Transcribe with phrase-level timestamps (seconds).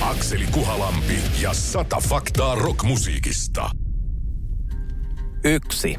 [0.00, 3.70] Akseli Kuhalampi ja sata faktaa rockmusiikista.
[5.44, 5.96] Yksi.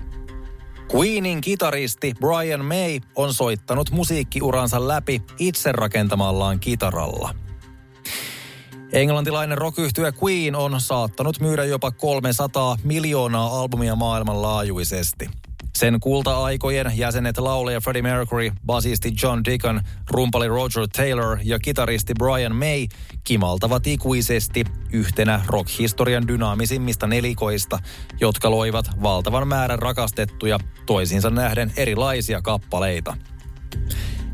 [0.96, 7.36] Queenin kitaristi Brian May on soittanut musiikkiuransa läpi itse rakentamallaan kitaralla.
[8.94, 9.78] Englantilainen rock
[10.24, 15.30] Queen on saattanut myydä jopa 300 miljoonaa albumia maailmanlaajuisesti–
[15.76, 22.56] sen kulta-aikojen jäsenet laulaja Freddie Mercury, basisti John Deacon, rumpali Roger Taylor ja kitaristi Brian
[22.56, 22.88] May
[23.24, 27.80] kimaltavat ikuisesti yhtenä rock-historian dynaamisimmista nelikoista,
[28.20, 33.18] jotka loivat valtavan määrän rakastettuja, toisinsa nähden erilaisia kappaleita.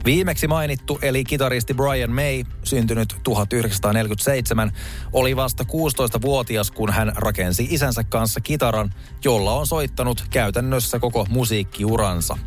[0.08, 4.72] Viimeksi mainittu, eli kitaristi Brian May, syntynyt 1947,
[5.13, 12.38] oli vasta 16-vuotias, kun hän rakensi isänsä kanssa kitaran, jolla on soittanut käytännössä koko musiikkiuransa.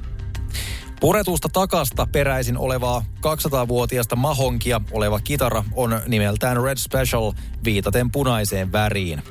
[1.00, 7.32] Puretusta takasta peräisin olevaa 200-vuotiasta mahonkia oleva kitara on nimeltään Red Special
[7.64, 9.22] viitaten punaiseen väriin.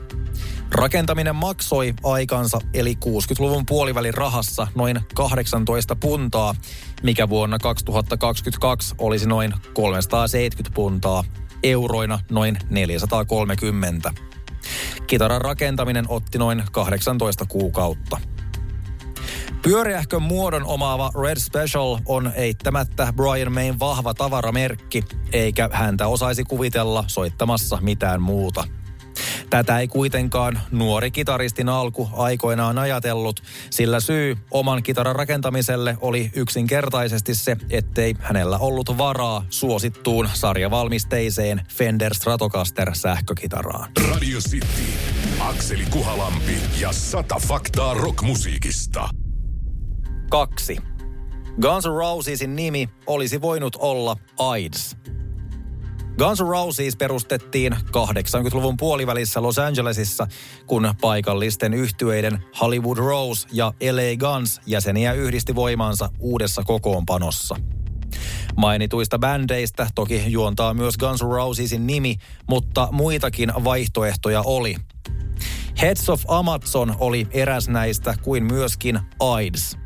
[0.72, 6.56] Rakentaminen maksoi aikansa eli 60-luvun puolivälin rahassa noin 18 puntaa,
[7.03, 11.23] mikä vuonna 2022 olisi noin 370 puntaa,
[11.64, 14.14] euroina noin 430.
[15.08, 18.17] Kitaran rakentaminen otti noin 18 kuukautta.
[19.62, 25.03] Pyöreähkön muodon omaava Red Special on eittämättä Brian Mayn vahva tavaramerkki,
[25.34, 28.64] eikä häntä osaisi kuvitella soittamassa mitään muuta–
[29.50, 37.35] Tätä ei kuitenkaan nuori kitaristin alku aikoinaan ajatellut, sillä syy oman kitaran rakentamiselle oli yksinkertaisesti
[37.35, 43.91] se, ettei hänellä ollut varaa suosittuun sarjavalmisteiseen Fender Stratocaster sähkökitaraan.
[44.12, 44.68] Radio City,
[45.40, 49.09] Akseli Kuhalampi ja sata faktaa rockmusiikista.
[50.29, 50.78] Kaksi.
[51.62, 54.97] Guns N' Rosesin nimi olisi voinut olla AIDS.
[56.19, 60.28] Guns N' Roses perustettiin 80-luvun puolivälissä Los Angelesissa,
[60.68, 67.56] kun paikallisten yhtyeiden Hollywood Rose ja LA Guns jäseniä yhdisti voimansa uudessa kokoonpanossa.
[68.56, 72.16] Mainituista bändeistä toki juontaa myös Guns N' Rosesin nimi,
[72.50, 74.75] mutta muitakin vaihtoehtoja oli.
[75.81, 79.75] Heads of Amazon oli eräs näistä kuin myöskin AIDS–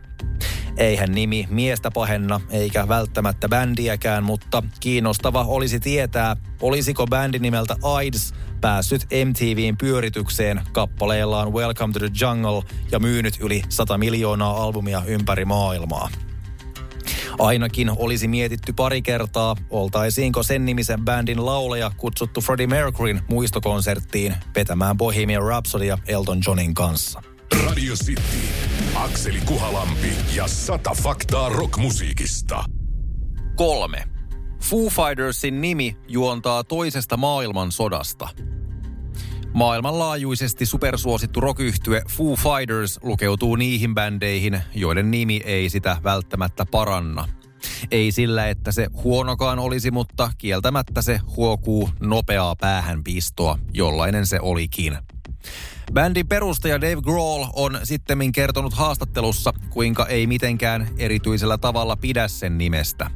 [0.78, 8.34] Eihän nimi miestä pahenna, eikä välttämättä bändiäkään, mutta kiinnostava olisi tietää, olisiko bändi nimeltä AIDS
[8.61, 15.45] päässyt MTVn pyöritykseen kappaleellaan Welcome to the Jungle ja myynyt yli 100 miljoonaa albumia ympäri
[15.45, 16.09] maailmaa.
[17.39, 24.97] Ainakin olisi mietitty pari kertaa, oltaisiinko sen nimisen bändin lauleja kutsuttu Freddie Mercuryn muistokonserttiin vetämään
[24.97, 27.23] Bohemian Rhapsodya Elton Johnin kanssa.
[27.66, 28.22] Radio City,
[28.95, 32.63] Akseli Kuhalampi ja sata faktaa rockmusiikista.
[33.55, 34.03] Kolme.
[34.61, 38.29] Foo Fightersin nimi juontaa toisesta maailmansodasta.
[39.53, 41.59] Maailmanlaajuisesti supersuosittu rock
[42.09, 47.27] Foo Fighters lukeutuu niihin bändeihin, joiden nimi ei sitä välttämättä paranna.
[47.91, 54.97] Ei sillä, että se huonokaan olisi, mutta kieltämättä se huokuu nopeaa päähänpistoa, jollainen se olikin.
[55.94, 62.57] Bändin perustaja Dave Grohl on sittemmin kertonut haastattelussa, kuinka ei mitenkään erityisellä tavalla pidä sen
[62.57, 63.11] nimestä.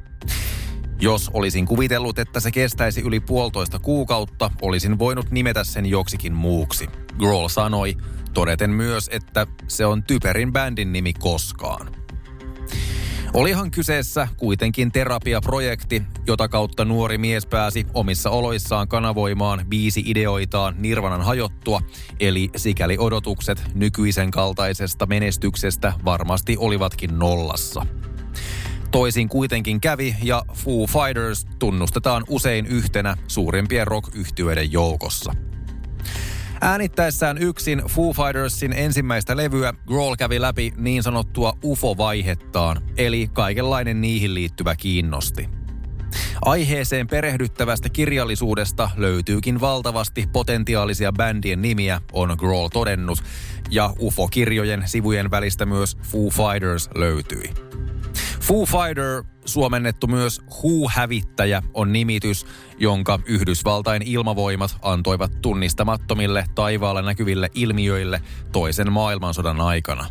[1.01, 6.89] Jos olisin kuvitellut, että se kestäisi yli puolitoista kuukautta, olisin voinut nimetä sen joksikin muuksi.
[7.17, 7.97] Grohl sanoi,
[8.33, 11.88] todeten myös, että se on typerin bändin nimi koskaan.
[13.37, 21.21] Olihan kyseessä kuitenkin terapiaprojekti, jota kautta nuori mies pääsi omissa oloissaan kanavoimaan viisi ideoitaan Nirvanan
[21.21, 21.81] hajottua,
[22.19, 27.85] eli sikäli odotukset nykyisen kaltaisesta menestyksestä varmasti olivatkin nollassa.
[28.91, 34.13] Toisin kuitenkin kävi ja Foo Fighters tunnustetaan usein yhtenä suurimpien rock
[34.69, 35.33] joukossa–
[36.61, 44.33] Äänittäessään yksin Foo Fightersin ensimmäistä levyä Grohl kävi läpi niin sanottua UFO-vaihettaan, eli kaikenlainen niihin
[44.33, 45.49] liittyvä kiinnosti.
[46.45, 53.23] Aiheeseen perehdyttävästä kirjallisuudesta löytyykin valtavasti potentiaalisia bändien nimiä, on Grohl todennut,
[53.69, 57.53] ja UFO-kirjojen sivujen välistä myös Foo Fighters löytyi.
[58.47, 62.46] Foo Fighter, suomennettu myös Who-hävittäjä, on nimitys,
[62.79, 68.22] jonka Yhdysvaltain ilmavoimat antoivat tunnistamattomille taivaalla näkyville ilmiöille
[68.52, 70.05] toisen maailmansodan aikana.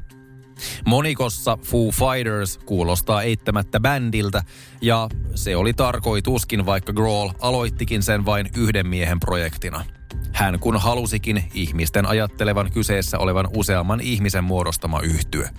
[0.87, 4.43] Monikossa Foo Fighters kuulostaa eittämättä bändiltä,
[4.81, 9.85] ja se oli tarkoituskin, vaikka Grohl aloittikin sen vain yhden miehen projektina.
[10.33, 15.51] Hän kun halusikin ihmisten ajattelevan kyseessä olevan useamman ihmisen muodostama yhtye.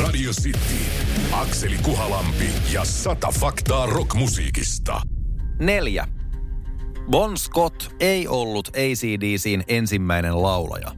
[0.00, 0.58] Radio City,
[1.32, 5.00] Akseli Kuhalampi ja sata faktaa rockmusiikista.
[5.58, 6.08] Neljä.
[7.10, 10.92] Bon Scott ei ollut ACDCin ensimmäinen laulaja.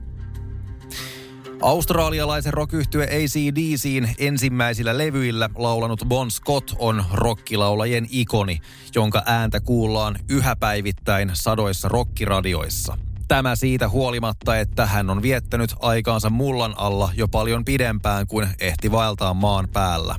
[1.63, 8.59] Australialaisen rockyhtye ACDCin ensimmäisillä levyillä laulanut Bon Scott on rockilaulajien ikoni,
[8.95, 12.99] jonka ääntä kuullaan yhä päivittäin sadoissa rockiradioissa.
[13.29, 18.93] Tämä siitä huolimatta, että hän on viettänyt aikaansa mullan alla jo paljon pidempään kuin ehti
[18.93, 20.17] vaeltaa maan päällä.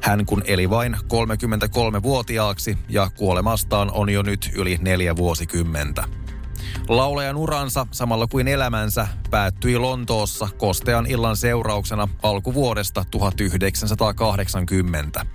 [0.00, 6.04] Hän kun eli vain 33-vuotiaaksi ja kuolemastaan on jo nyt yli neljä vuosikymmentä.
[6.88, 15.26] Laulajan uransa samalla kuin elämänsä päättyi Lontoossa kostean illan seurauksena alkuvuodesta 1980.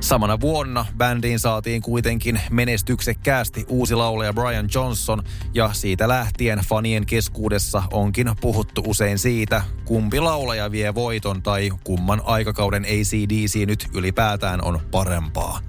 [0.00, 5.22] Samana vuonna bändiin saatiin kuitenkin menestyksekkäästi uusi laulaja Brian Johnson
[5.54, 12.22] ja siitä lähtien fanien keskuudessa onkin puhuttu usein siitä, kumpi laulaja vie voiton tai kumman
[12.24, 15.60] aikakauden ACDC nyt ylipäätään on parempaa.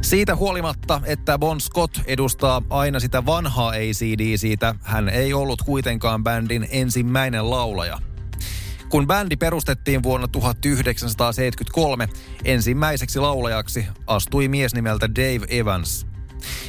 [0.00, 6.68] Siitä huolimatta, että Bon Scott edustaa aina sitä vanhaa ACDCtä, hän ei ollut kuitenkaan bändin
[6.70, 7.98] ensimmäinen laulaja–
[8.92, 12.08] kun bändi perustettiin vuonna 1973,
[12.44, 16.06] ensimmäiseksi laulajaksi astui mies nimeltä Dave Evans.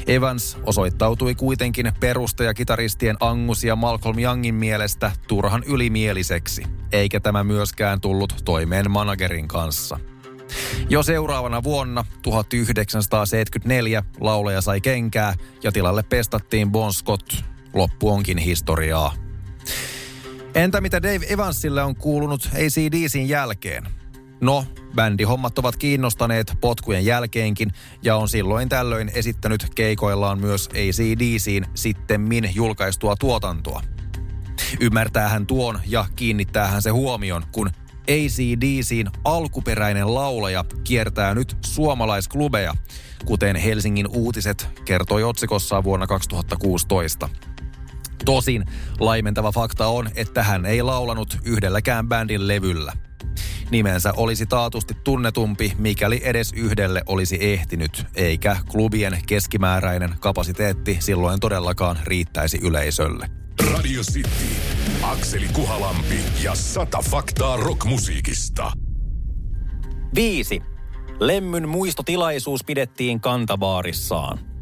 [0.07, 8.35] Evans osoittautui kuitenkin perustajakitaristtien Angus ja Malcolm Youngin mielestä turhan ylimieliseksi, eikä tämä myöskään tullut
[8.45, 9.99] toimeen managerin kanssa.
[10.89, 15.33] Jo seuraavana vuonna 1974 laulaja sai kenkää
[15.63, 17.33] ja tilalle pestattiin Bon Scott.
[17.73, 19.22] Loppu onkin historiaa.
[20.55, 23.83] Entä mitä Dave Evansille on kuulunut ACDCin jälkeen?
[24.41, 24.65] No,
[24.95, 27.71] bändihommat ovat kiinnostaneet potkujen jälkeenkin
[28.03, 33.81] ja on silloin tällöin esittänyt keikoillaan myös ACDCin sittemmin julkaistua tuotantoa.
[34.79, 37.69] Ymmärtää hän tuon ja kiinnittää hän se huomion, kun
[38.01, 42.73] ACDCin alkuperäinen laulaja kiertää nyt suomalaisklubeja,
[43.25, 47.29] kuten Helsingin uutiset kertoi otsikossaan vuonna 2016.
[48.25, 48.65] Tosin
[48.99, 52.93] laimentava fakta on, että hän ei laulanut yhdelläkään bändin levyllä.
[53.71, 61.99] Nimensä olisi taatusti tunnetumpi, mikäli edes yhdelle olisi ehtinyt, eikä klubien keskimääräinen kapasiteetti silloin todellakaan
[62.03, 63.29] riittäisi yleisölle.
[63.73, 64.29] Radio City,
[65.01, 68.71] Akseli Kuhalampi ja sata faktaa rockmusiikista.
[70.15, 70.61] Viisi.
[71.19, 74.52] Lemmyn muistotilaisuus pidettiin kantabaarissaan.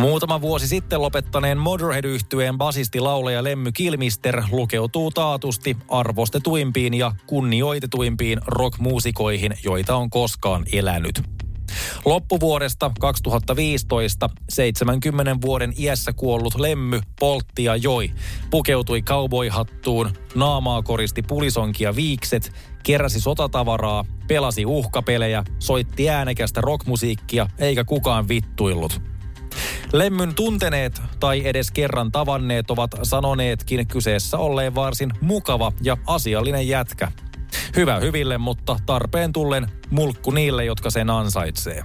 [0.00, 9.54] Muutama vuosi sitten lopettaneen Motorhead-yhtyeen basisti laulaja Lemmy Kilmister lukeutuu taatusti arvostetuimpiin ja kunnioitetuimpiin rockmuusikoihin,
[9.64, 11.22] joita on koskaan elänyt.
[12.04, 18.10] Loppuvuodesta 2015 70 vuoden iässä kuollut Lemmy poltti ja joi.
[18.50, 28.28] Pukeutui cowboyhattuun, naamaa koristi pulisonkia viikset, keräsi sotatavaraa, pelasi uhkapelejä, soitti äänekästä rockmusiikkia eikä kukaan
[28.28, 29.09] vittuillut.
[29.92, 37.12] Lemmyn tunteneet tai edes kerran tavanneet ovat sanoneetkin kyseessä olleen varsin mukava ja asiallinen jätkä.
[37.76, 41.82] Hyvä hyville, mutta tarpeen tullen mulkku niille, jotka sen ansaitsee.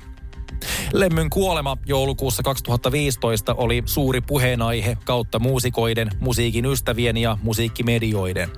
[0.93, 8.49] Lemmyn kuolema joulukuussa 2015 oli suuri puheenaihe kautta muusikoiden, musiikin ystävien ja musiikkimedioiden.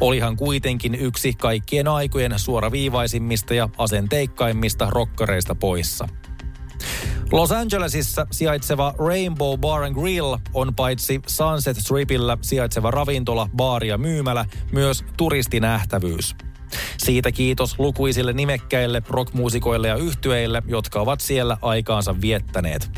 [0.00, 6.08] Olihan kuitenkin yksi kaikkien aikojen suoraviivaisimmista ja asenteikkaimmista rokkareista poissa.
[7.32, 13.98] Los Angelesissa sijaitseva Rainbow Bar and Grill on paitsi Sunset Stripillä sijaitseva ravintola, baari ja
[13.98, 16.34] myymälä, myös turistinähtävyys.
[16.98, 22.90] Siitä kiitos lukuisille nimekkäille rockmuusikoille ja yhtyeille, jotka ovat siellä aikaansa viettäneet.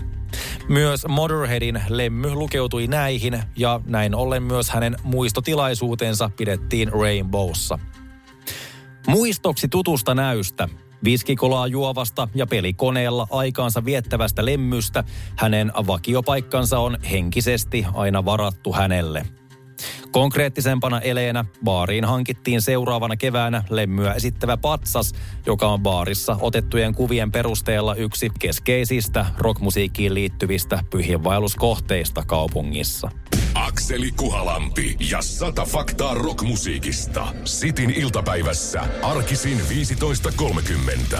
[0.68, 7.78] Myös Motorheadin lemmy lukeutui näihin ja näin ollen myös hänen muistotilaisuutensa pidettiin Rainbowssa.
[9.06, 10.68] Muistoksi tutusta näystä
[11.04, 15.04] Viskikolaa juovasta ja pelikoneella aikaansa viettävästä lemmystä
[15.36, 19.26] hänen vakiopaikkansa on henkisesti aina varattu hänelle.
[20.10, 25.12] Konkreettisempana eleenä baariin hankittiin seuraavana keväänä lemmyä esittävä patsas,
[25.46, 33.10] joka on baarissa otettujen kuvien perusteella yksi keskeisistä rockmusiikkiin liittyvistä pyhiinvaelluskohteista kaupungissa.
[33.78, 37.28] Akseli Kuhalampi ja sata faktaa rockmusiikista.
[37.44, 41.18] Sitin iltapäivässä arkisin 15.30.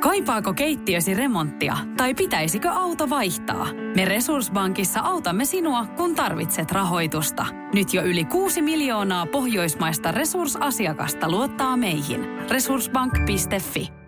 [0.00, 3.66] Kaipaako keittiösi remonttia tai pitäisikö auto vaihtaa?
[3.96, 7.46] Me Resurssbankissa autamme sinua, kun tarvitset rahoitusta.
[7.74, 12.24] Nyt jo yli 6 miljoonaa pohjoismaista resursasiakasta luottaa meihin.
[12.50, 13.99] Resurssbank.fi